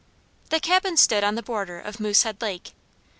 The 0.49 0.59
cabin 0.59 0.97
stood 0.97 1.23
on 1.23 1.35
the 1.35 1.43
border 1.43 1.79
of 1.79 1.99
Moosehead 1.99 2.41
Lake. 2.41 2.71